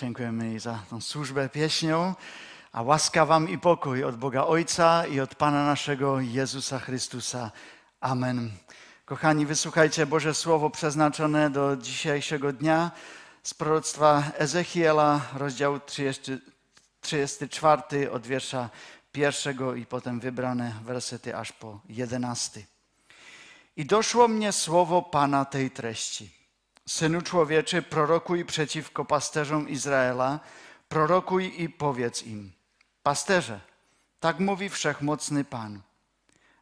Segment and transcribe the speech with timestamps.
[0.00, 2.14] Dziękujemy jej za tą służbę pieśnią.
[2.72, 7.50] A łaska wam i pokój od Boga Ojca i od Pana naszego Jezusa Chrystusa.
[8.00, 8.50] Amen.
[9.04, 12.90] Kochani, wysłuchajcie Boże Słowo przeznaczone do dzisiejszego dnia
[13.42, 16.38] z proroctwa Ezechiela, rozdział 30,
[17.00, 18.70] 34 od wiersza
[19.12, 22.64] pierwszego i potem wybrane wersety aż po jedenasty.
[23.76, 26.37] I doszło mnie słowo Pana tej treści.
[26.88, 30.40] Synu człowieczy, prorokuj przeciwko pasterzom Izraela,
[30.88, 32.52] prorokuj i powiedz im,
[33.02, 33.60] pasterze,
[34.20, 35.80] tak mówi wszechmocny Pan.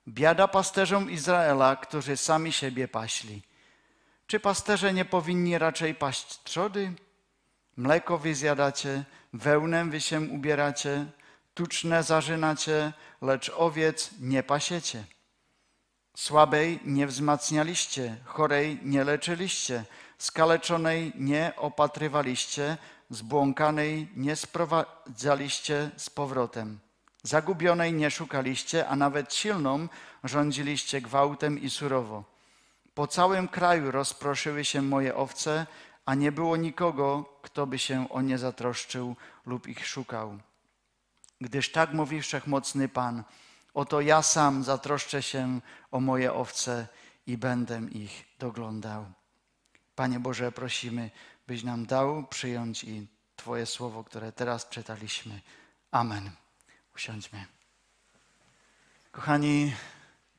[0.09, 3.43] Biada pasterzom Izraela, którzy sami siebie paśli.
[4.27, 6.93] Czy pasterze nie powinni raczej paść trzody?
[7.77, 11.07] Mleko wy zjadacie, wełnę wy się ubieracie,
[11.55, 15.05] tuczne zarzynacie, lecz owiec nie pasiecie.
[16.16, 19.85] Słabej nie wzmacnialiście, chorej nie leczyliście,
[20.19, 22.77] skaleczonej nie opatrywaliście,
[23.11, 26.79] zbłąkanej nie sprowadzaliście z powrotem.
[27.23, 29.88] Zagubionej nie szukaliście, a nawet silną
[30.24, 32.24] rządziliście gwałtem i surowo.
[32.95, 35.66] Po całym kraju rozproszyły się moje owce,
[36.07, 40.38] a nie było nikogo, kto by się o nie zatroszczył lub ich szukał.
[41.41, 43.23] Gdyż tak mówi wszechmocny Pan,
[43.74, 45.60] oto ja sam zatroszczę się
[45.91, 46.87] o moje owce
[47.26, 49.07] i będę ich doglądał.
[49.97, 51.11] Panie Boże, prosimy,
[51.47, 55.41] byś nam dał przyjąć i Twoje słowo, które teraz czytaliśmy.
[55.91, 56.30] Amen.
[56.95, 57.47] Usiądźmy.
[59.13, 59.75] Kochani,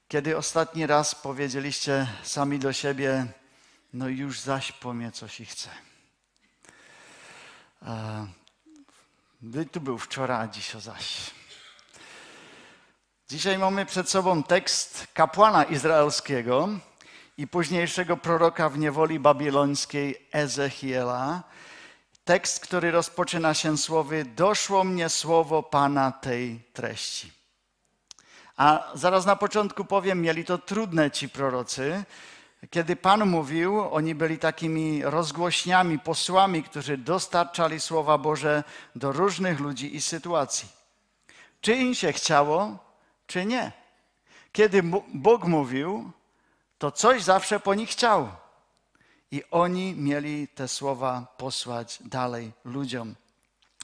[0.07, 3.25] kiedy ostatni raz powiedzieliście sami do siebie,
[3.93, 5.69] no już zaś po mnie coś i chce.
[9.71, 11.31] Tu był wczoraj, a dziś o zaś.
[13.29, 16.69] Dzisiaj mamy przed sobą tekst kapłana izraelskiego
[17.37, 21.43] i późniejszego proroka w niewoli babilońskiej Ezechiela.
[22.25, 27.31] Tekst, który rozpoczyna się słowy: Doszło mnie słowo Pana tej treści.
[28.57, 32.03] A zaraz na początku powiem, mieli to trudne ci prorocy.
[32.69, 38.63] Kiedy Pan mówił, oni byli takimi rozgłośniami, posłami, którzy dostarczali Słowa Boże
[38.95, 40.69] do różnych ludzi i sytuacji.
[41.61, 42.77] Czy im się chciało,
[43.27, 43.71] czy nie.
[44.51, 44.83] Kiedy
[45.13, 46.11] Bóg mówił,
[46.77, 48.29] to coś zawsze po nich chciał.
[49.31, 53.15] I oni mieli te słowa posłać dalej ludziom.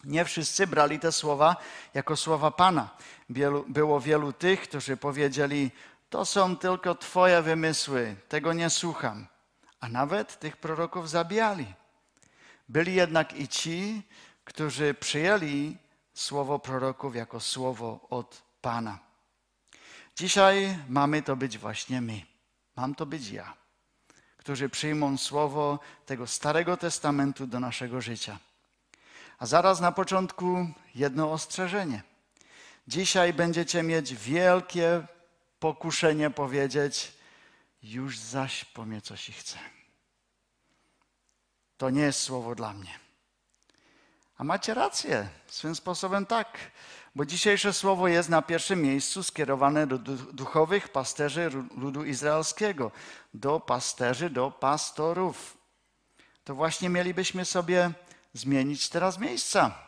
[0.04, 1.56] Nie wszyscy brali te słowa
[1.94, 2.90] jako słowa Pana.
[3.68, 5.72] Było wielu tych, którzy powiedzieli:
[6.10, 9.28] To są tylko Twoje wymysły, tego nie słucham.
[9.80, 11.74] A nawet tych proroków zabijali.
[12.70, 14.02] Byli jednak i ci,
[14.44, 15.78] którzy przyjęli
[16.14, 19.00] słowo proroków jako słowo od Pana.
[20.16, 22.33] Dzisiaj mamy to być właśnie my.
[22.76, 23.54] Mam to być ja,
[24.38, 28.40] którzy przyjmą słowo tego Starego Testamentu do naszego życia.
[29.40, 32.04] A zaraz na początku jedno ostrzeżenie.
[32.88, 35.08] Dzisiaj będziecie mieć wielkie
[35.60, 37.14] pokuszenie powiedzieć,
[37.84, 39.60] już zaś po mnie coś i.
[41.78, 43.03] To nie jest słowo dla mnie.
[44.44, 46.58] Macie rację, swym sposobem tak,
[47.16, 49.98] bo dzisiejsze słowo jest na pierwszym miejscu skierowane do
[50.34, 52.92] duchowych pasterzy ludu izraelskiego,
[53.34, 55.58] do pasterzy, do pastorów.
[56.44, 57.92] To właśnie mielibyśmy sobie
[58.34, 59.80] zmienić teraz miejsca.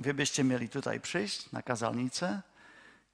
[0.00, 2.42] Wy byście mieli tutaj przyjść na kazalnicę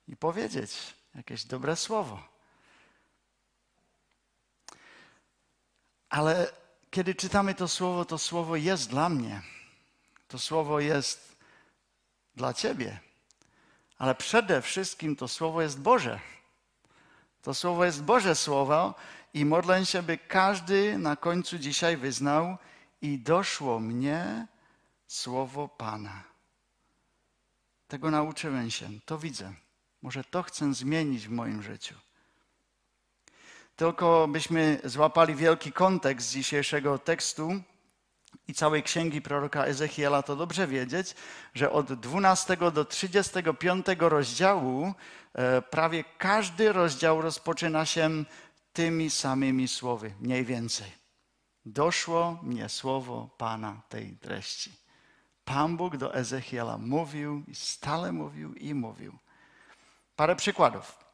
[0.09, 2.23] i powiedzieć jakieś dobre słowo.
[6.09, 6.53] Ale
[6.91, 9.43] kiedy czytamy to słowo, to słowo jest dla mnie.
[10.29, 11.37] To słowo jest
[12.37, 13.01] dla Ciebie.
[13.99, 16.21] Ale przede wszystkim to słowo jest Boże.
[17.43, 18.95] To słowo jest Boże Słowo
[19.35, 22.57] i modlę się, by każdy na końcu dzisiaj wyznał
[23.03, 24.47] i doszło mnie
[25.07, 26.23] słowo Pana.
[27.89, 29.55] Tego nauczyłem się, to widzę.
[30.03, 31.95] Może to chcę zmienić w moim życiu.
[33.76, 37.50] Tylko byśmy złapali wielki kontekst dzisiejszego tekstu
[38.48, 41.14] i całej księgi proroka Ezechiela, to dobrze wiedzieć,
[41.55, 44.94] że od 12 do 35 rozdziału
[45.34, 48.25] e, prawie każdy rozdział rozpoczyna się
[48.73, 50.93] tymi samymi słowy, mniej więcej.
[51.64, 54.72] Doszło mnie słowo Pana tej treści.
[55.44, 59.19] Pan Bóg do Ezechiela mówił stale mówił i mówił.
[60.17, 61.06] Parę przykładów.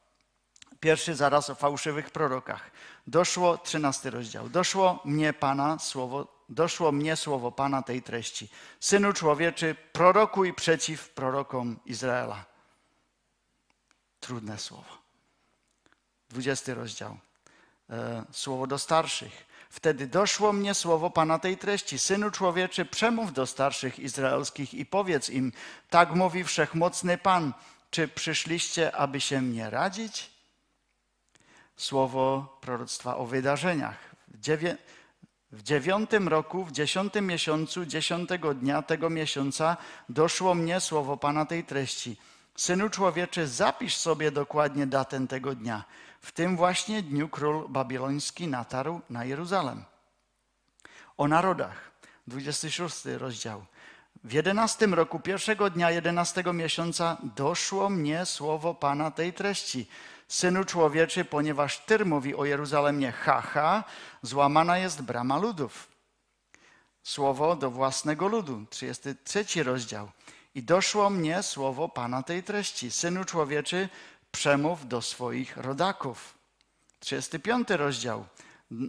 [0.83, 2.71] Pierwszy zaraz o fałszywych prorokach.
[3.07, 4.49] Doszło, trzynasty rozdział.
[4.49, 8.49] Doszło mnie Pana słowo, doszło mnie słowo Pana tej treści.
[8.81, 12.45] Synu człowieczy, prorokuj przeciw prorokom Izraela.
[14.21, 14.99] Trudne słowo.
[16.31, 17.17] Dwudziesty rozdział.
[17.91, 19.47] E, słowo do starszych.
[19.71, 21.99] Wtedy doszło mnie słowo Pana tej treści.
[21.99, 25.53] Synu człowieczy, przemów do starszych izraelskich i powiedz im,
[25.91, 27.53] tak mówi wszechmocny Pan,
[27.91, 30.32] czy przyszliście, aby się mnie radzić?
[31.77, 34.15] Słowo proroctwa o wydarzeniach.
[35.53, 39.77] W dziewiątym roku, w dziesiątym miesiącu, dziesiątego dnia tego miesiąca
[40.09, 42.17] doszło mnie słowo Pana tej treści.
[42.57, 45.85] Synu człowieczy, zapisz sobie dokładnie datę tego dnia.
[46.21, 49.85] W tym właśnie dniu król babiloński natarł na Jeruzalem.
[51.17, 51.91] O narodach,
[52.27, 53.65] 26 rozdział.
[54.25, 59.89] W jedenastym roku, pierwszego dnia jedenastego miesiąca doszło mnie słowo Pana tej treści.
[60.33, 63.85] Synu człowieczy, ponieważ Tyr mówi o Jeruzalemie, haha,
[64.23, 65.89] złamana jest brama ludów.
[67.03, 70.11] Słowo do własnego ludu, 33 rozdział.
[70.55, 72.91] I doszło mnie słowo Pana tej treści.
[72.91, 73.89] Synu człowieczy,
[74.31, 76.35] przemów do swoich rodaków.
[77.01, 78.25] 35 rozdział.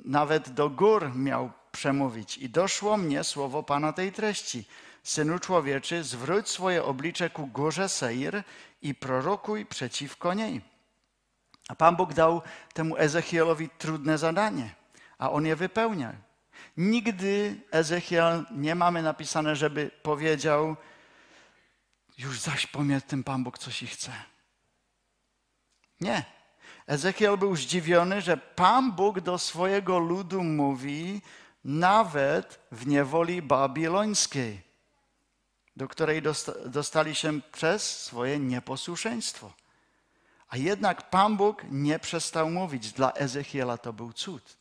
[0.06, 2.38] Nawet do gór miał przemówić.
[2.38, 4.66] I doszło mnie słowo Pana tej treści.
[5.04, 8.44] Synu człowieczy, zwróć swoje oblicze ku górze Seir
[8.82, 10.73] i prorokuj przeciwko niej.
[11.68, 12.42] A Pan Bóg dał
[12.74, 14.76] temu Ezechielowi trudne zadanie,
[15.18, 16.14] a on je wypełnia.
[16.78, 20.76] Nigdy Ezechiel nie mamy napisane, żeby powiedział,
[22.18, 24.12] już zaś pomie tym Pan Bóg coś i chce.
[26.02, 26.26] Nie.
[26.88, 31.22] Ezechiel był zdziwiony, że Pan Bóg do swojego ludu mówi
[31.64, 34.62] nawet w niewoli babilońskiej,
[35.76, 36.22] do której
[36.66, 39.52] dostali się przez swoje nieposłuszeństwo.
[40.50, 42.92] A jednak Pan Bóg nie przestał mówić.
[42.92, 44.58] Dla Ezechiela to był cud,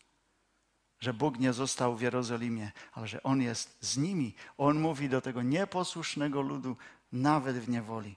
[1.01, 4.35] że Bóg nie został w Jerozolimie, ale że On jest z nimi.
[4.59, 6.77] On mówi do tego nieposłusznego ludu,
[7.13, 8.17] nawet w niewoli.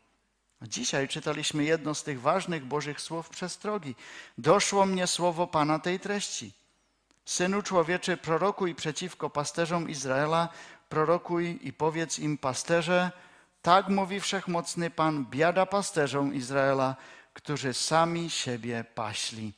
[0.62, 3.95] Dzisiaj czytaliśmy jedno z tych ważnych Bożych słów przestrogi.
[4.38, 6.53] Doszło mnie słowo Pana tej treści.
[7.25, 10.50] Synu człowieczy, prorokuj przeciwko pasterzom Izraela,
[10.89, 13.12] prorokuj i powiedz im pasterze,
[13.62, 16.95] tak mówi wszechmocny Pan, biada pasterzom Izraela,
[17.36, 19.54] którzy sami siebie paśli.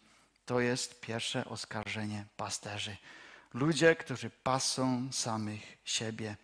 [0.45, 2.97] To jest pierwsze oskarżenie pasterzy.
[3.53, 6.35] Ludzie, którzy pasą samych siebie,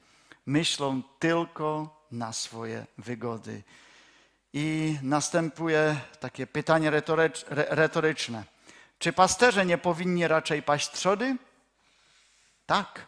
[0.45, 3.63] myślą tylko na swoje wygody.
[4.53, 6.91] I następuje takie pytanie
[7.49, 8.43] retoryczne.
[8.99, 11.37] Czy pasterze nie powinni raczej paść trzody?
[12.65, 13.07] Tak.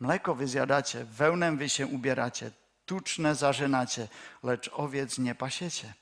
[0.00, 2.50] Mleko wy zjadacie, wełnę wy się ubieracie,
[2.86, 4.08] tuczne zażynacie,
[4.42, 5.94] lecz owiec nie pasiecie.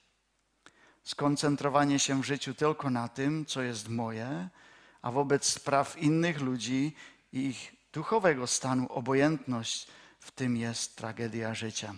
[1.04, 4.48] Skoncentrowanie się w życiu tylko na tym, co jest moje,
[5.02, 6.96] a wobec spraw innych ludzi
[7.32, 9.86] i ich duchowego stanu obojętność
[10.20, 11.94] w tym jest tragedia życia.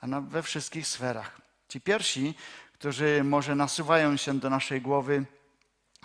[0.00, 1.40] A na, we wszystkich sferach.
[1.68, 2.34] Ci pierwsi,
[2.72, 5.24] którzy może nasuwają się do naszej głowy,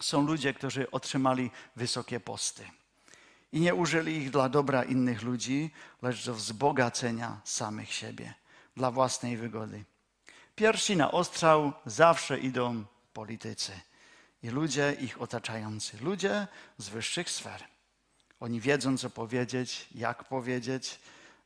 [0.02, 2.66] są ludzie, którzy otrzymali wysokie posty
[3.54, 5.72] i nie użyli ich dla dobra innych ludzi,
[6.02, 8.34] lecz do wzbogacenia samych siebie,
[8.78, 9.84] dla własnej wygody.
[10.56, 13.72] Pierwsi na ostrzał zawsze idą politycy
[14.44, 16.48] i ludzie ich otaczający, ludzie
[16.78, 17.64] z wyższych sfer.
[18.40, 21.00] Oni wiedzą, co powiedzieć, jak powiedzieć,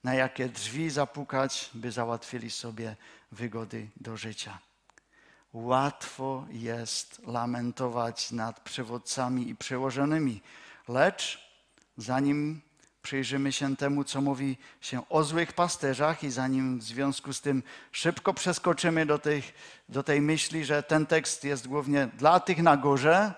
[0.03, 2.95] na jakie drzwi zapukać, by załatwili sobie
[3.31, 4.59] wygody do życia.
[5.53, 10.41] Łatwo jest lamentować nad przywódcami i przełożonymi,
[10.87, 11.49] lecz
[11.97, 12.61] zanim
[13.07, 17.63] przyjrzymy się temu, co mówi się o złych pasterzach, i zanim w związku z tym
[17.91, 19.43] szybko przeskoczymy do tej,
[19.89, 23.33] do tej myśli, że ten tekst jest głównie dla tych na górze,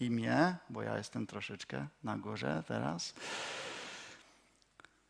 [0.00, 3.14] i mnie, bo ja jestem troszeczkę na górze teraz.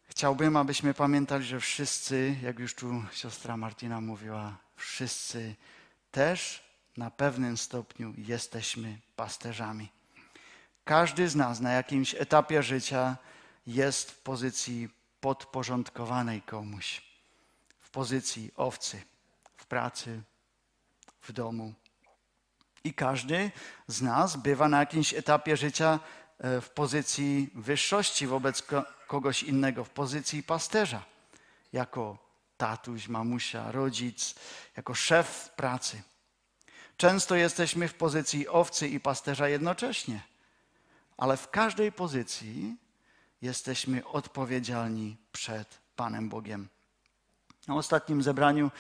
[0.03, 5.55] Chciałbym, abyśmy pamiętali, że wszyscy, jak już tu siostra Martina mówiła, wszyscy
[6.11, 6.65] też
[6.97, 10.00] na pewnym stopniu jesteśmy pasterzami.
[10.85, 13.17] Każdy z nas na jakimś etapie życia
[13.67, 14.89] jest w pozycji
[15.21, 17.03] podporządkowanej komuś,
[17.79, 19.03] w pozycji owcy,
[19.57, 20.23] w pracy,
[21.23, 21.75] w domu.
[22.85, 23.51] I każdy
[23.87, 26.01] z nas bywa na jakimś etapie życia
[26.39, 28.63] e, w pozycji wyższości wobec
[29.07, 31.05] kogoś innego, w pozycji pasterza,
[31.73, 32.19] jako
[32.57, 34.35] tatuś, mamusia, rodzic,
[34.77, 36.03] jako szef pracy.
[36.97, 40.21] Często jesteśmy w pozycji owcy i pasterza jednocześnie
[41.21, 42.77] ale w każdej pozycji
[43.43, 46.69] jesteśmy odpowiedzialni przed Panem Bogiem.
[47.69, 48.71] Na ostatnim zebraniu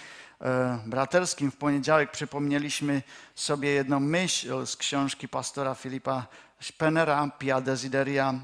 [0.40, 3.02] e, braterskim w poniedziałek przypomnieliśmy
[3.35, 6.26] sobie jedną myśl z książki pastora Filipa
[6.61, 8.35] Spenera, Pia Desideria,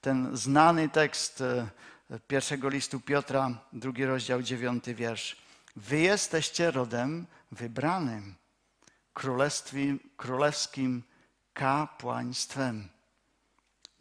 [0.00, 1.68] ten znany tekst e,
[2.28, 5.36] pierwszego listu Piotra, drugi rozdział, dziewiąty wiersz.
[5.76, 8.34] Wy jesteście rodem wybranym,
[10.16, 11.02] królewskim
[11.54, 12.91] kapłaństwem.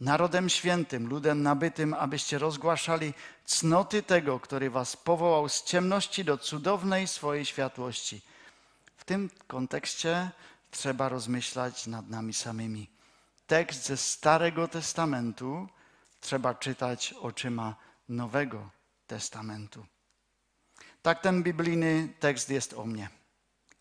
[0.01, 3.13] Narodem świętym, ludem nabytym, abyście rozgłaszali
[3.45, 8.21] cnoty tego, który was powołał z ciemności do cudownej swojej światłości.
[8.97, 10.31] W tym kontekście
[10.71, 12.89] trzeba rozmyślać nad nami samymi.
[13.47, 15.67] Tekst ze Starego Testamentu
[16.21, 17.75] trzeba czytać oczyma
[18.09, 18.69] Nowego
[19.07, 19.85] Testamentu.
[21.01, 23.09] Tak ten biblijny tekst jest o mnie.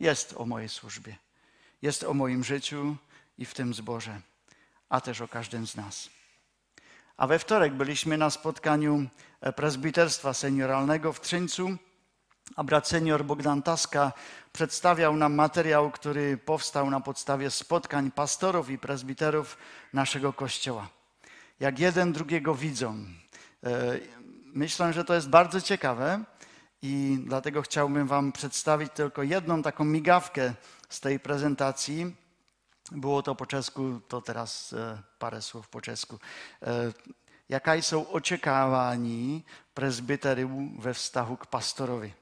[0.00, 1.16] Jest o mojej służbie.
[1.82, 2.96] Jest o moim życiu
[3.38, 4.20] i w tym zborze,
[4.90, 6.10] a też o każdym z nas.
[7.16, 9.06] A we wtorek byliśmy na spotkaniu
[9.56, 11.76] prezbiterstwa senioralnego w Trzyńcu,
[12.56, 14.12] a brat senior Bogdan Taska
[14.52, 19.56] przedstawiał nam materiał, który powstał na podstawie spotkań pastorów i prezbiterów
[19.92, 20.88] naszego kościoła.
[21.60, 23.04] Jak jeden drugiego widzą.
[23.64, 23.98] E,
[24.44, 26.24] myślę, że to jest bardzo ciekawe
[26.82, 30.54] i dlatego chciałbym Wam przedstawić tylko jedną taką migawkę
[30.88, 32.16] z tej prezentacji.
[32.90, 36.18] Było to po czesku, to teraz e, parę słów po czesku.
[36.62, 36.92] E,
[37.50, 39.40] Jaká są oczekiwania
[39.74, 42.12] prezbyteriów we vztahu k pastorowi?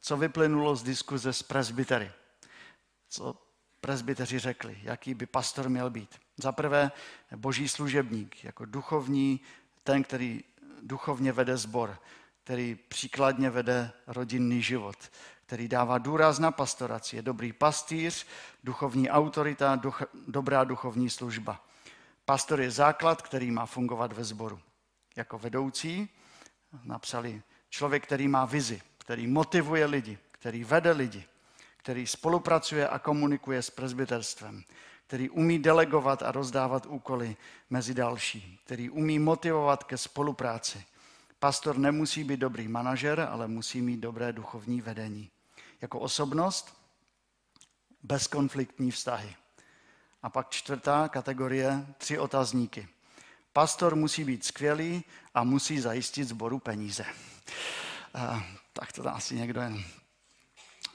[0.00, 2.10] Co wypłynęło z dyskusji z prezbytery?
[3.08, 3.34] Co
[3.80, 6.20] prezbyteři řekli, jaký by pastor měl být?
[6.36, 6.90] Za prvé,
[7.36, 9.40] boží služebník, jako duchovní,
[9.84, 10.44] ten, který
[10.82, 11.98] duchovně vede zbor,
[12.44, 14.96] který příkladně vede rodinný život,
[15.46, 17.16] který dává důraz na pastoraci.
[17.16, 18.26] Je dobrý pastýř,
[18.64, 21.60] duchovní autorita, duch, dobrá duchovní služba.
[22.24, 24.60] Pastor je základ, který má fungovat ve sboru.
[25.16, 26.08] Jako vedoucí
[26.84, 31.24] napsali člověk, který má vizi, který motivuje lidi, který vede lidi,
[31.76, 34.64] který spolupracuje a komunikuje s prezbyterstvem,
[35.06, 37.36] který umí delegovat a rozdávat úkoly
[37.70, 40.84] mezi další, který umí motivovat ke spolupráci.
[41.38, 45.30] Pastor nemusí být dobrý manažer, ale musí mít dobré duchovní vedení.
[45.84, 46.76] Jako osobnost
[48.02, 49.36] bezkonfliktní vztahy.
[50.22, 52.88] A pak čtvrtá kategorie, tři otazníky.
[53.52, 57.04] Pastor musí být skvělý a musí zajistit zboru peníze.
[58.14, 59.84] A, tak to asi někdo jen.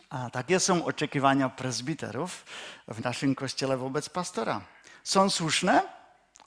[0.10, 2.46] A takie są oczekiwania prezbiterów
[2.88, 4.65] w naszym kościele wobec pastora.
[5.03, 5.84] Są słuszne?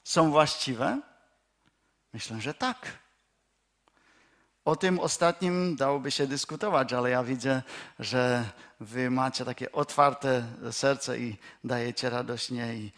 [0.03, 1.01] Są właściwe?
[2.13, 3.02] Myślę, że tak.
[4.65, 7.61] O tym ostatnim dałoby się dyskutować, ale ja widzę,
[7.99, 12.91] że wy macie takie otwarte serce i dajecie radośnie i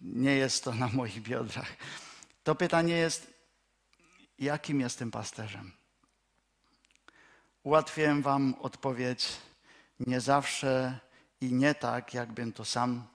[0.00, 1.76] nie jest to na moich biodrach.
[2.44, 3.34] To pytanie jest,
[4.38, 5.72] jakim jestem pasterzem?
[7.62, 9.28] Ułatwiłem wam odpowiedź
[10.00, 10.98] nie zawsze
[11.40, 13.06] i nie tak, jakbym to sam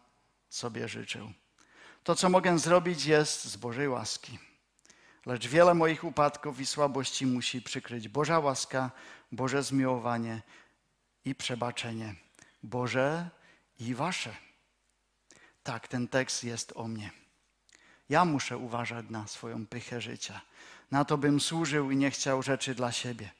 [0.49, 1.31] sobie życzył.
[2.03, 4.39] To, co mogę zrobić, jest z Bożej łaski.
[5.25, 8.91] Lecz wiele moich upadków i słabości musi przykryć Boża łaska,
[9.31, 10.41] Boże zmiłowanie
[11.25, 12.15] i przebaczenie.
[12.63, 13.29] Boże
[13.79, 14.35] i Wasze.
[15.63, 17.11] Tak, ten tekst jest o mnie.
[18.09, 20.41] Ja muszę uważać na swoją pychę życia.
[20.91, 23.31] Na to bym służył i nie chciał rzeczy dla siebie.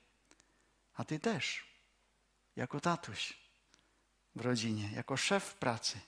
[0.96, 1.66] A Ty też,
[2.56, 3.38] jako tatuś
[4.36, 6.00] w rodzinie, jako szef pracy,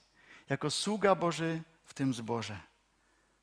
[0.50, 2.71] jako sługa Boży w tym zborze.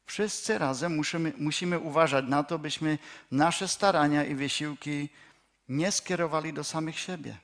[0.09, 2.99] Wszyscy razem musimy, musimy uważać na to, byśmy
[3.31, 5.09] nasze starania i wysiłki
[5.69, 7.37] nie skierowali do samych siebie,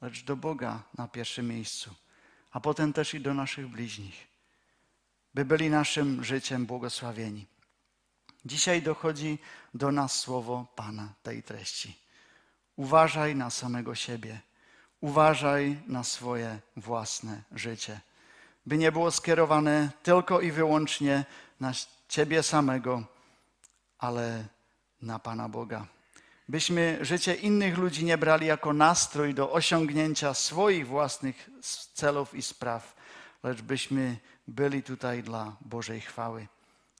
[0.00, 1.90] lecz do Boga na pierwszym miejscu,
[2.52, 4.26] a potem też i do naszych bliźnich,
[5.34, 7.46] by byli naszym życiem błogosławieni.
[8.44, 9.38] Dzisiaj dochodzi
[9.74, 11.96] do nas słowo Pana tej treści.
[12.76, 14.40] Uważaj na samego siebie,
[15.00, 18.00] uważaj na swoje własne życie,
[18.66, 21.24] by nie było skierowane tylko i wyłącznie
[21.60, 21.72] na
[22.08, 23.02] Ciebie samego,
[23.98, 24.44] ale
[25.02, 25.86] na Pana Boga.
[26.48, 31.50] Byśmy życie innych ludzi nie brali jako nastrój do osiągnięcia swoich własnych
[31.94, 32.96] celów i spraw,
[33.42, 36.46] lecz byśmy byli tutaj dla Bożej chwały.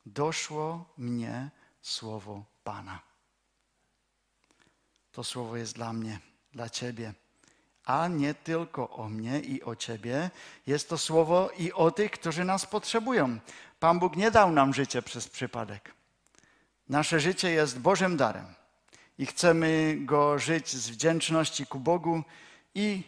[0.06, 1.50] Doszło mnie
[1.82, 3.00] słowo Pana.
[5.12, 6.20] To słowo jest dla mnie,
[6.52, 7.14] dla Ciebie,
[7.86, 10.30] a nie tylko o mnie i o Ciebie.
[10.66, 13.38] Jest to słowo i o tych, którzy nas potrzebują.
[13.80, 15.94] Pan Bóg nie dał nam życie przez przypadek.
[16.88, 18.46] Nasze życie jest Bożym darem
[19.18, 22.22] i chcemy go żyć z wdzięczności ku Bogu
[22.74, 23.02] i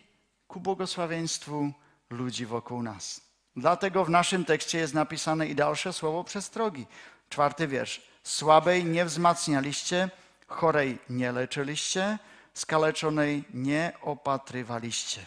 [0.48, 1.72] ku błogosławieństwu
[2.10, 3.20] ludzi wokół nas.
[3.56, 6.86] Dlatego w naszym tekście jest napisane i dalsze słowo przestrogi.
[7.28, 8.02] Czwarty wiersz.
[8.22, 10.10] Słabej nie wzmacnialiście,
[10.46, 12.18] chorej nie leczyliście,
[12.54, 15.26] skaleczonej nie opatrywaliście.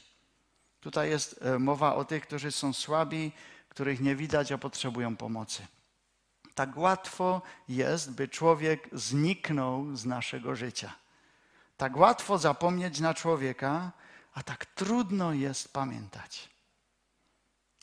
[0.81, 3.31] Tutaj jest e, mowa o tych, którzy są słabi,
[3.69, 5.67] których nie widać, a potrzebują pomocy.
[6.55, 10.93] Tak łatwo jest, by człowiek zniknął z naszego życia.
[11.77, 13.91] Tak łatwo zapomnieć na człowieka,
[14.33, 16.49] a tak trudno jest pamiętać.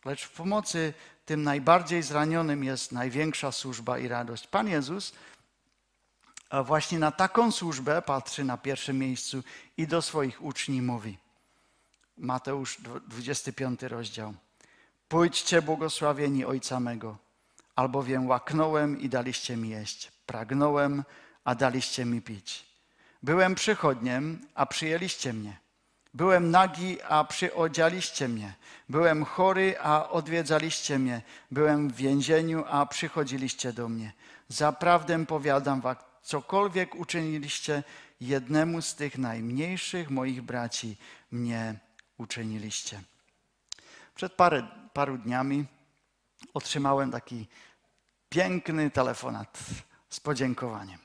[0.04, 0.94] Lecz w pomocy
[1.26, 4.46] tym najbardziej zranionym jest największa służba i radość.
[4.46, 5.12] Pan Jezus
[6.64, 9.42] właśnie na taką służbę patrzy na pierwszym miejscu
[9.76, 11.18] i do swoich uczniów mówi.
[12.18, 12.78] Mateusz
[13.08, 14.34] 25 rozdział.
[15.08, 17.16] Pójdźcie błogosławieni Ojca mego,
[17.76, 21.04] albowiem łaknąłem i daliście mi jeść, pragnąłem,
[21.44, 22.66] a daliście mi pić.
[23.22, 25.58] Byłem przychodniem, a przyjęliście mnie.
[26.14, 28.54] Byłem nagi, a przyodzialiście mnie.
[28.88, 31.22] Byłem chory, a odwiedzaliście mnie.
[31.50, 34.12] Byłem w więzieniu, a przychodziliście do mnie.
[34.48, 35.80] Zaprawdę powiadam
[36.22, 37.82] cokolwiek uczyniliście
[38.20, 40.96] jednemu z tych najmniejszych moich braci,
[41.30, 41.78] mnie
[42.18, 43.02] uczyniliście.
[44.14, 45.64] Przed parę, paru dniami
[46.54, 47.46] otrzymałem taki
[48.28, 49.58] piękny telefonat
[50.10, 50.98] z podziękowaniem.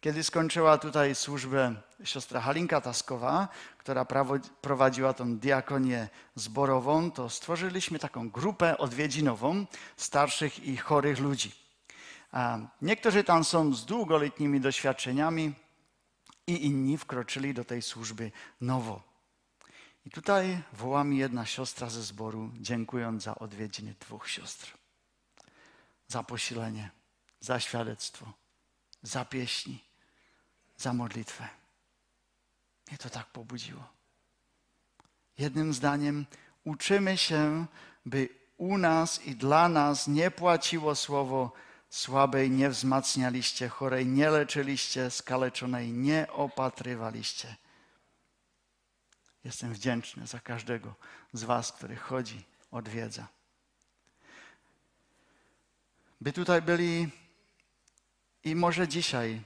[0.00, 4.06] Kiedy skończyła tutaj służbę siostra Halinka Taskowa, która
[4.60, 11.59] prowadziła tą diakonię zborową, to stworzyliśmy taką grupę odwiedzinową starszych i chorych ludzi.
[12.82, 15.52] Niektórzy tam są z długoletnimi doświadczeniami
[16.46, 19.02] i inni wkroczyli do tej służby nowo.
[20.06, 24.74] I tutaj woła mi jedna siostra ze zboru, dziękując za odwiedziny dwóch siostr.
[26.08, 26.90] Za posilenie,
[27.40, 28.32] za świadectwo,
[29.02, 29.84] za pieśni,
[30.76, 31.48] za modlitwę.
[32.88, 33.88] Mnie to tak pobudziło.
[35.38, 36.26] Jednym zdaniem,
[36.64, 37.66] uczymy się,
[38.06, 41.52] by u nas i dla nas nie płaciło słowo
[41.90, 47.56] słabej, nie wzmacnialiście, chorej nie leczyliście, skaleczonej nie opatrywaliście.
[49.44, 50.94] Jestem wdzięczny za każdego
[51.32, 53.26] z Was, który chodzi, odwiedza.
[56.20, 57.08] By tutaj byli
[58.44, 59.42] i może dzisiaj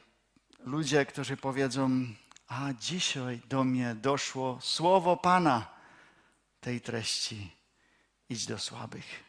[0.58, 2.06] ludzie, którzy powiedzą:
[2.46, 5.74] A dzisiaj do mnie doszło słowo Pana
[6.60, 7.56] tej treści.
[8.28, 9.24] Idź do słabych,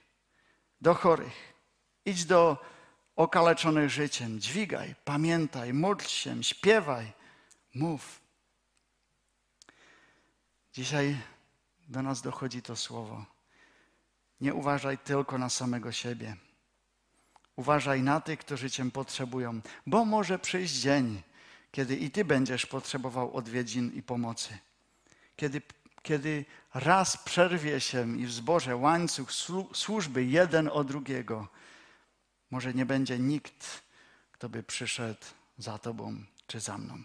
[0.82, 1.54] do chorych,
[2.06, 2.75] idź do
[3.16, 4.40] okaleczonych życiem.
[4.40, 7.14] Dźwigaj, pamiętaj, módl się, śpiewaj,
[7.76, 8.20] mów.
[10.74, 11.18] Dzisiaj
[11.88, 13.26] do nas dochodzi to słowo.
[14.42, 16.36] Nie uważaj tylko na samego siebie.
[17.56, 21.22] Uważaj na tych, którzy Cię potrzebują, bo może przyjść dzień,
[21.72, 24.58] kiedy i Ty będziesz potrzebował odwiedzin i pomocy.
[25.36, 25.62] Kiedy,
[26.02, 28.32] kiedy raz przerwie się i w
[28.76, 29.30] łańcuch
[29.74, 31.48] służby jeden o drugiego,
[32.52, 33.84] może nie będzie nikt,
[34.32, 35.26] kto by przyszedł
[35.58, 36.16] za Tobą
[36.48, 37.04] czy za mną.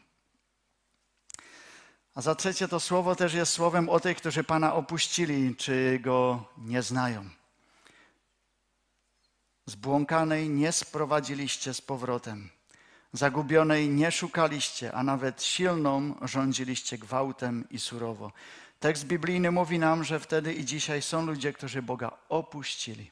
[2.14, 6.44] A za trzecie to słowo też jest słowem o tych, którzy Pana opuścili, czy Go
[6.58, 7.30] nie znają.
[9.66, 12.50] Zbłąkanej nie sprowadziliście z powrotem.
[13.12, 18.32] Zagubionej nie szukaliście, a nawet silną rządziliście gwałtem i surowo.
[18.80, 23.10] Tekst biblijny mówi nam, że wtedy i dzisiaj są ludzie, którzy Boga opuścili,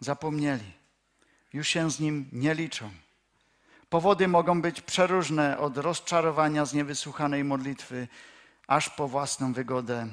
[0.00, 0.72] zapomnieli,
[1.52, 2.90] już się z Nim nie liczą.
[3.90, 8.08] Powody mogą być przeróżne, od rozczarowania z niewysłuchanej modlitwy,
[8.66, 10.08] aż po własną wygodę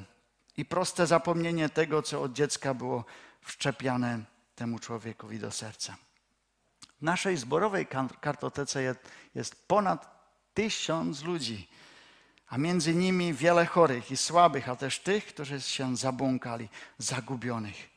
[0.56, 3.04] i proste zapomnienie tego, co od dziecka było
[3.40, 5.96] wszczepiane temu człowiekowi do serca.
[6.98, 7.86] W naszej zborowej
[8.20, 8.96] kartotece
[9.34, 10.16] jest ponad
[10.54, 11.68] tysiąc ludzi,
[12.48, 16.68] a między nimi wiele chorych i słabych, a też tych, którzy się zabłąkali,
[16.98, 17.90] zagubionych.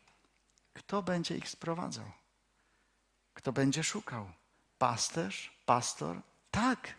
[0.73, 2.05] Kto będzie ich sprowadzał?
[3.39, 4.31] Kto będzie szukał?
[4.77, 5.51] Pasterz?
[5.65, 6.21] Pastor?
[6.51, 6.93] Tak.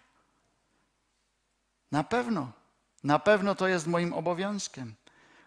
[1.93, 2.53] Na pewno.
[3.05, 4.95] Na pewno to jest moim obowiązkiem.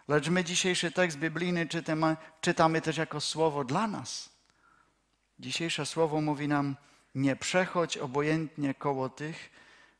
[0.08, 4.30] Lecz my dzisiejszy tekst biblijny czytamy, czytamy też jako słowo dla nas.
[5.38, 6.76] Dzisiejsze słowo mówi nam:
[7.14, 9.50] nie przechodź obojętnie koło tych,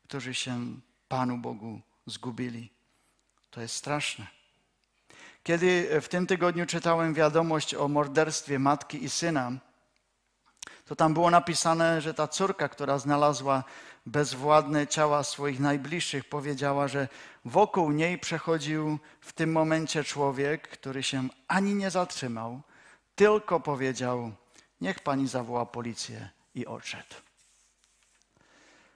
[0.03, 0.65] którzy się
[1.07, 2.69] Panu Bogu zgubili.
[3.49, 4.27] To jest straszne.
[5.43, 9.51] Kiedy w tym tygodniu czytałem wiadomość o morderstwie matki i syna,
[10.85, 13.63] to tam było napisane, że ta córka, która znalazła
[14.05, 17.07] bezwładne ciała swoich najbliższych, powiedziała, że
[17.45, 22.61] wokół niej przechodził w tym momencie człowiek, który się ani nie zatrzymał,
[23.15, 24.31] tylko powiedział:
[24.81, 27.15] Niech pani zawoła policję i odszedł.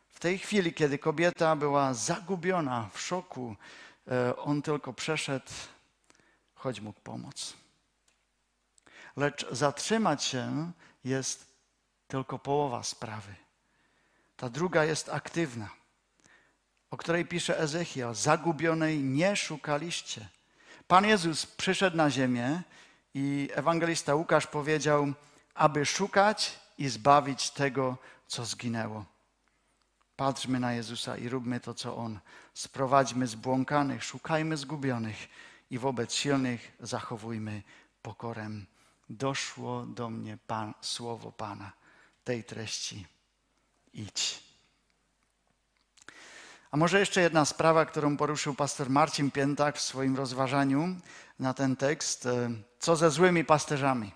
[0.10, 3.56] W tej chwili, kiedy kobieta była zagubiona w szoku,
[4.12, 5.52] e, on tylko przeszedł,
[6.56, 7.54] choć mógł pomóc.
[9.18, 10.72] Lecz zatrzymać się
[11.04, 11.49] jest
[12.10, 13.36] tylko połowa sprawy.
[14.38, 15.70] Ta druga jest aktywna,
[16.92, 18.16] o której pisze Ezechiel.
[18.16, 20.28] Zagubionej nie szukaliście.
[20.88, 22.62] Pan Jezus przyszedł na ziemię
[23.14, 25.14] i ewangelista Łukasz powiedział,
[25.54, 29.06] aby szukać i zbawić tego, co zginęło.
[30.16, 32.20] Patrzmy na Jezusa i róbmy to, co On.
[32.54, 35.28] Sprowadźmy zbłąkanych, szukajmy zgubionych
[35.72, 37.64] i wobec silnych zachowujmy
[38.02, 38.50] pokorę
[39.10, 41.79] doszło do mnie Pan, słowo Pana
[42.24, 43.06] tej treści.
[43.94, 44.50] Idź.
[46.72, 50.96] A może jeszcze jedna sprawa, którą poruszył pastor Marcin Piętak w swoim rozważaniu
[51.40, 52.26] na ten tekst.
[52.26, 54.12] E, co ze złymi pasterzami?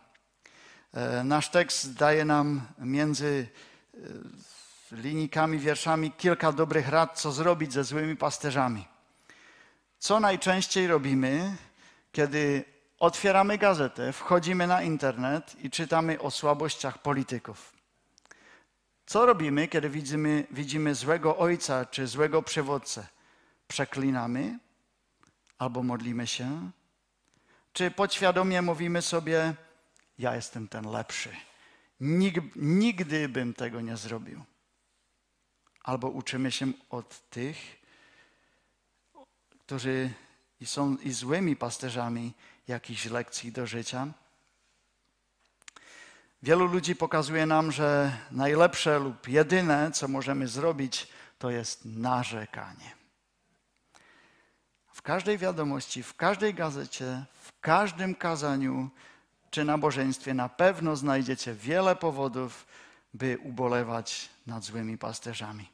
[0.94, 3.48] E, nasz tekst daje nam między
[3.94, 3.98] e,
[4.92, 8.88] linijkami, wierszami kilka dobrych rad, co zrobić ze złymi pasterzami.
[10.00, 11.56] Co najczęściej robimy,
[12.12, 12.64] kiedy
[13.00, 17.73] otwieramy gazetę, wchodzimy na internet i czytamy o słabościach polityków?
[19.06, 23.08] Co robimy, kiedy widzimy, widzimy złego ojca czy złego przywódcę?
[23.68, 24.60] Przeklinamy
[25.58, 26.72] albo modlimy się?
[27.74, 29.54] Czy podświadomie mówimy sobie,
[30.18, 31.30] ja jestem ten lepszy?
[32.56, 34.44] nigdy bym tego nie zrobił.
[35.84, 37.58] Albo uczymy się od tych,
[39.60, 40.14] którzy
[40.66, 42.34] są i złymi pasterzami
[42.68, 44.08] jakichś lekcji do życia.
[46.44, 51.08] Wielu ludzi pokazuje nam, że najlepsze lub jedyne, co możemy zrobić,
[51.40, 52.96] to jest narzekanie.
[54.94, 58.90] W każdej wiadomości, w każdej gazecie, w każdym kazaniu
[59.52, 62.68] czy nabożeństwie na pewno znajdziecie wiele powodów,
[63.14, 65.70] by ubolewać nad złymi pasterzami.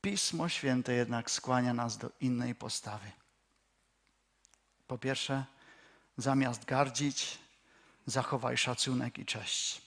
[0.00, 3.10] Pismo Święte jednak skłania nas do innej postawy.
[4.86, 5.44] Po pierwsze,
[6.16, 7.43] zamiast gardzić,
[8.06, 9.82] zachowaj szacunek i cześć.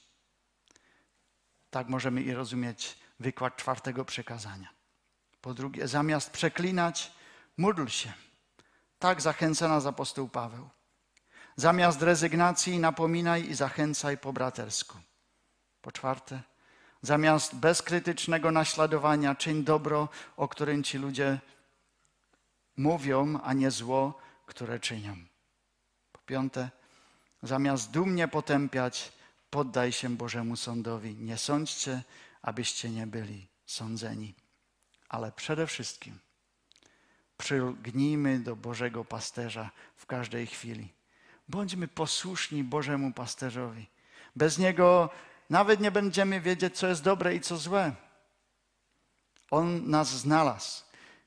[1.70, 4.68] Tak możemy i rozumieć wykład czwartego przekazania.
[5.40, 7.12] Po drugie, zamiast przeklinać,
[7.56, 8.12] módl się.
[8.98, 10.68] Tak zachęca nas apostoł Paweł.
[11.56, 14.98] Zamiast rezygnacji napominaj i zachęcaj po bratersku.
[15.80, 16.42] Po czwarte,
[17.02, 21.38] zamiast bezkrytycznego naśladowania czyń dobro, o którym ci ludzie
[22.76, 25.16] mówią, a nie zło, które czynią.
[26.12, 26.70] Po piąte,
[27.42, 29.12] Zamiast dumnie potępiać,
[29.50, 31.14] poddaj się Bożemu sądowi.
[31.14, 32.02] Nie sądźcie,
[32.42, 34.34] abyście nie byli sądzeni.
[35.08, 36.18] Ale przede wszystkim
[37.36, 40.92] przylgnijmy do Bożego pasterza w każdej chwili.
[41.48, 43.86] Bądźmy posłuszni Bożemu pasterzowi.
[44.36, 45.10] Bez niego
[45.50, 47.94] nawet nie będziemy wiedzieć, co jest dobre i co złe.
[49.50, 50.82] On nas znalazł,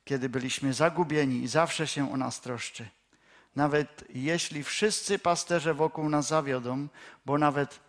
[0.05, 2.89] kiedy byliśmy zagubieni i zawsze się o nas troszczy.
[3.55, 6.87] Nawet jeśli wszyscy pasterze wokół nas zawiodą,
[7.25, 7.79] bo nawet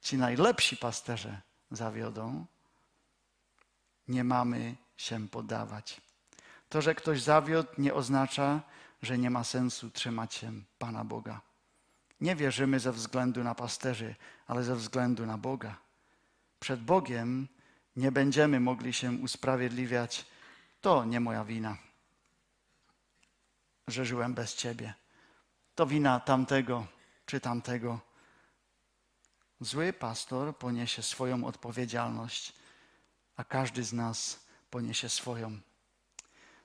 [0.00, 2.46] ci najlepsi pasterze zawiodą,
[4.08, 6.00] nie mamy się podawać.
[6.68, 8.60] To, że ktoś zawiódł, nie oznacza,
[9.02, 11.40] że nie ma sensu trzymać się Pana Boga.
[12.20, 14.14] Nie wierzymy ze względu na pasterzy,
[14.46, 15.76] ale ze względu na Boga.
[16.60, 17.48] Przed Bogiem
[17.96, 20.26] nie będziemy mogli się usprawiedliwiać.
[20.80, 21.76] To nie moja wina,
[23.88, 24.94] że żyłem bez Ciebie
[25.76, 26.86] to wina tamtego
[27.26, 28.00] czy tamtego.
[29.60, 32.52] Zły pastor poniesie swoją odpowiedzialność,
[33.36, 35.58] a każdy z nas poniesie swoją.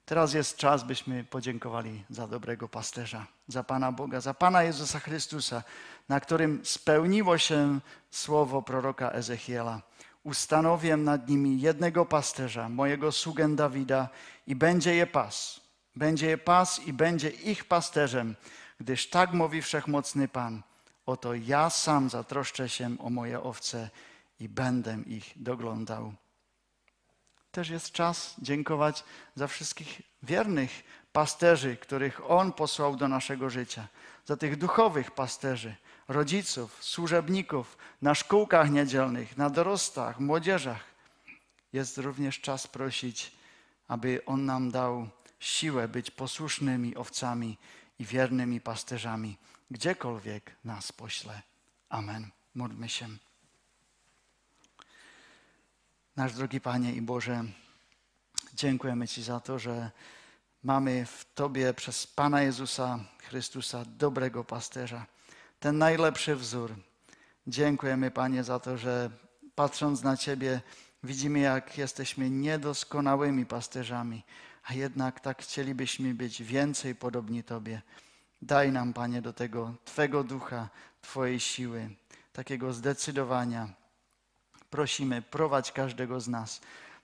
[0.06, 5.64] Teraz jest czas, byśmy podziękowali za dobrego pasterza, za Pana Boga, za Pana Jezusa Chrystusa,
[6.10, 7.80] na którym spełniło się
[8.12, 9.82] słowo proroka Ezechiela.
[10.24, 14.10] Ustanowię nad nimi jednego pasterza, mojego sługę Dawida,
[14.48, 15.62] i będzie je pas.
[15.96, 18.36] Będzie je pas i będzie ich pasterzem
[18.82, 20.62] gdyż tak mówi wszechmocny Pan.
[21.06, 23.90] Oto ja sam zatroszczę się o moje owce
[24.40, 26.14] i będę ich doglądał.
[27.52, 29.04] Też jest czas dziękować
[29.36, 33.88] za wszystkich wiernych pasterzy, których On posłał do naszego życia,
[34.26, 35.76] za tych duchowych pasterzy,
[36.08, 40.84] rodziców, służebników na szkółkach niedzielnych, na dorostach, młodzieżach.
[41.74, 43.32] Jest również czas prosić,
[43.88, 47.58] aby On nam dał siłę być posłusznymi owcami
[48.02, 49.38] i wiernymi pasterzami,
[49.72, 51.42] gdziekolwiek nas pośle.
[51.90, 52.30] Amen.
[52.56, 53.08] Módlmy się.
[56.16, 57.44] Nasz drogi Panie i Boże,
[58.54, 59.92] dziękujemy Ci za to, że
[60.64, 65.06] mamy w Tobie przez Pana Jezusa Chrystusa dobrego pasterza,
[65.60, 66.76] ten najlepszy wzór.
[67.48, 69.12] Dziękujemy Panie za to, że
[69.56, 70.62] patrząc na Ciebie
[71.04, 74.24] widzimy, jak jesteśmy niedoskonałymi pasterzami,
[74.72, 77.82] a jednak tak chcielibyśmy być więcej podobni Tobie.
[78.42, 80.70] Daj nam, Panie, do tego Twego ducha,
[81.02, 81.90] Twojej siły,
[82.34, 83.70] takiego zdecydowania.
[84.70, 86.62] Prosimy, prowadź każdego z nas.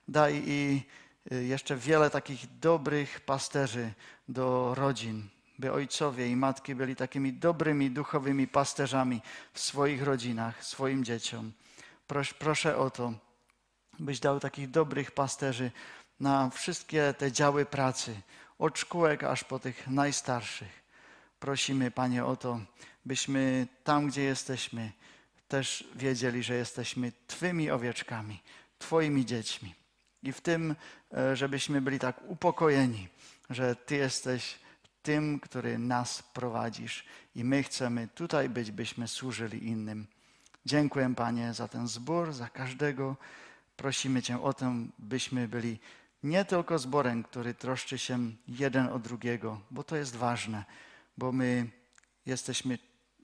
[0.08, 0.84] Daj i
[1.32, 3.94] y, jeszcze wiele takich dobrych pasterzy
[4.30, 9.22] do rodzin, by ojcowie i matki byli takimi dobrymi duchowymi pasterzami
[9.54, 11.52] w swoich rodzinach, swoim dzieciom.
[12.08, 13.14] Pros, proszę o to,
[14.00, 15.72] byś dał takich dobrych pasterzy
[16.20, 18.16] na wszystkie te działy pracy,
[18.60, 20.84] od szkółek aż po tych najstarszych.
[21.40, 22.60] Prosimy, Panie, o to,
[23.06, 24.92] byśmy tam, gdzie jesteśmy,
[25.48, 28.40] też wiedzieli, że jesteśmy Twymi owieczkami,
[28.80, 29.76] Twoimi dziećmi.
[30.24, 30.76] I w tym,
[31.14, 33.08] e, żebyśmy byli tak upokojeni,
[33.50, 34.60] że Ty jesteś
[35.04, 40.08] tym, który nas prowadzisz i my chcemy tutaj być, byśmy służyli innym.
[40.66, 43.16] Dziękuję Panie za ten zbór, za każdego.
[43.78, 45.80] Prosimy Cię o to, byśmy byli
[46.24, 50.66] nie tylko zborem, który troszczy się jeden o drugiego, bo to jest ważne,
[51.18, 51.70] bo my
[52.26, 52.78] jesteśmy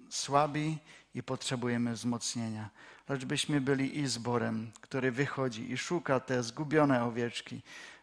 [0.09, 0.77] słabi
[1.15, 2.69] i potrzebujemy wzmocnienia.
[3.09, 7.61] Lecz byśmy byli i zborem, który wychodzi i szuka te zgubione owieczki,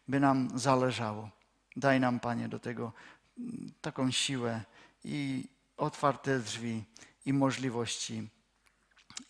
[0.09, 1.31] by nam zależało.
[1.77, 2.93] Daj nam, Panie, do tego
[3.39, 4.63] mm, taką siłę
[5.05, 6.85] i otwarte drzwi
[7.27, 8.29] i możliwości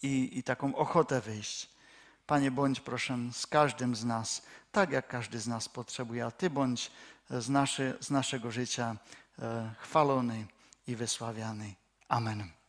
[0.02, 1.70] i, i taką ochotę wyjść.
[2.26, 6.50] Panie, bądź proszę z każdym z nas, tak jak każdy z nas potrzebuje, a Ty
[6.50, 6.90] bądź
[7.30, 8.96] z, naszy, z naszego życia
[9.38, 10.46] e, chwalony
[10.86, 11.74] i wysławiany.
[12.08, 12.59] Amen.